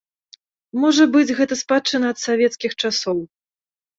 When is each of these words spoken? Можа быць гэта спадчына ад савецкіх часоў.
Можа 0.85 1.03
быць 1.15 1.35
гэта 1.41 1.57
спадчына 1.63 2.05
ад 2.13 2.19
савецкіх 2.25 2.71
часоў. 2.87 3.17